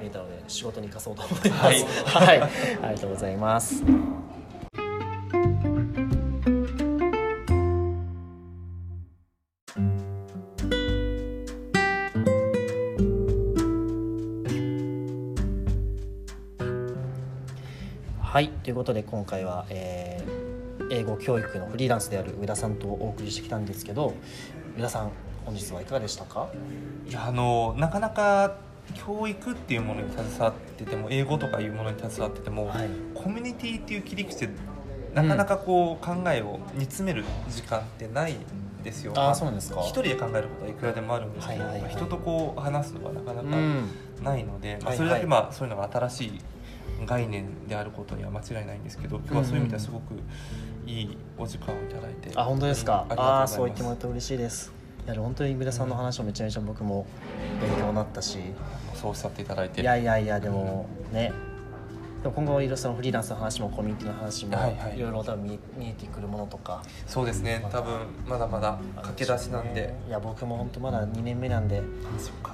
[0.00, 1.62] 見えたので仕事に生かそうと思います。
[2.06, 2.40] はい。
[2.40, 2.50] はい、
[2.82, 3.82] ありがとうございます。
[18.82, 20.52] ことで今回は、えー
[20.90, 24.14] 英語教育のフリーランスである上田さんとお送りしてきたんですけど
[24.76, 25.10] 上田さん
[25.46, 26.48] 本日はいかがでしたか？
[27.08, 28.56] いやあのなかなか
[28.94, 32.88] 教育っていうものに携わってても英語とかいうものに携わってても、はい。
[33.14, 34.48] コミュニティっていう切り口で
[35.14, 39.12] なかなかこう考えを煮詰める時間ってないんですよ。
[39.16, 39.80] ああそうなんですか。
[39.82, 41.92] 一人で考えることはいくらでもあるんですけど、はいはいはい。
[41.92, 43.88] 人とこう話すのはなかなかうん。
[44.22, 46.40] ないので、まあ、はいそれだけはいまあそういうのが新しい
[47.06, 50.14] 概念であることには間違いないんですけど今日はそういう意味ではすごく
[50.86, 54.72] いいお時間をいただいて、あ本当ですか、うんああそう言ってもらって嬉しいです。
[55.04, 57.06] いや本当に上田さんの話もめちゃめちゃ僕も
[57.60, 58.38] 勉強になったし。
[58.94, 59.80] そうおっしゃっていただいて。
[59.80, 61.32] いやいやいやでもね。
[62.22, 66.80] でも今後いろいろそのフリーランスの話もコミュニティの話もはいろいろ多分見見えてくるものとか。
[67.04, 67.66] そうですね。
[67.68, 67.94] 多分
[68.28, 71.82] まだまだ駆け出しなんで、いや僕も本当まだ2年目なんで。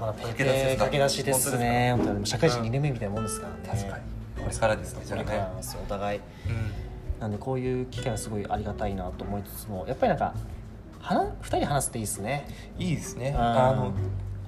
[0.01, 0.77] まだペー駆け出しです。
[0.79, 1.95] か駆け出しですね。
[1.99, 2.27] 本当に。
[2.27, 5.63] 社会人2年目みたいなもんですからね、確かにこれからですねじゃあこれからなんね。
[5.63, 6.19] ですよお互い。
[6.19, 7.21] うん。
[7.21, 10.35] なんでこういう機会はすごいありがたいなと思いつつもやっぱりなんか
[11.01, 12.47] 話2人で話すっていいですね。
[12.79, 13.31] いいですね。
[13.31, 13.41] うん。
[13.41, 13.93] あの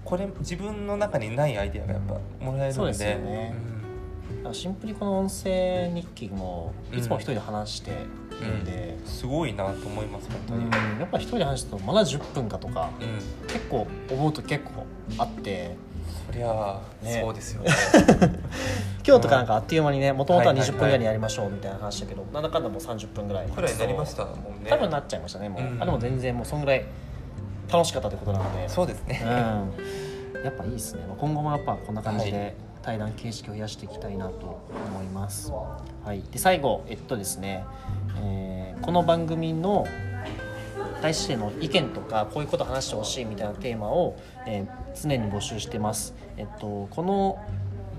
[0.04, 2.14] これ自分の中にないアイデアがやっぱ
[2.44, 2.72] もらえるので。
[2.72, 3.54] そうですよね。
[4.38, 9.06] だからシンプルにこの音声日記もいつも一人で話してうんるんで、うん。
[9.06, 10.64] すごいなと思います本当に。
[10.64, 11.00] うん。
[11.00, 13.46] やっぱ一人で話すとまだ10分かとかうん。
[13.46, 14.86] 結構思うと結構
[15.18, 15.76] あって
[16.26, 17.20] そりゃあね。
[17.22, 17.70] そうですよね。
[19.06, 20.76] 今日とかなんかあっという間にねもともとははいはいはい。
[20.76, 23.46] 20分ぐらいにやりましょうみたいな話だけど、なんだかんだもう30分ぐらい。
[23.46, 24.42] くらいになりましたもんね。
[24.68, 25.82] 多分なっちゃいましたねもう、うん。
[25.82, 26.84] あでも全然もうそんぐらい
[27.72, 28.68] 楽しかったってことなので。
[28.68, 31.02] そうですね、うん、やっぱいいですね。
[31.18, 37.64] 今後もやっぱこんな感じで対談形式を増やしていきたいなと思います、はい、で最後えっとですね、
[38.22, 39.86] えーこの番組の
[41.02, 47.38] 対しての意見とかこういうこと話してほしいみたいなテーマを、えー常に募集してます、えっと、この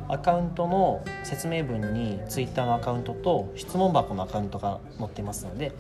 [0.09, 5.71] アカウントの説明文に Twitter のアカウントと質問箱のアカウントが載ってますので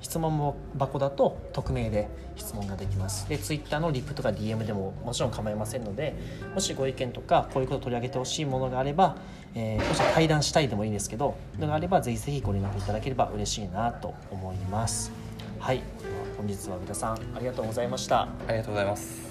[0.00, 3.28] 質問箱だと匿名で質問ができます。
[3.28, 6.14] で Twitter のリプとか DM でももちろん構いませんので
[6.54, 9.16] もしご意見とかこういうことを取り上げてほしいものがあれば、
[9.54, 15.10] えーもし対談したいでもいいですけどのがあればぜひぜひご連絡いただければ嬉しいなと思います。
[15.58, 15.80] はい。
[16.36, 18.22] 本日は上田さんありがとうございました。
[18.22, 19.25] ありがとうございます。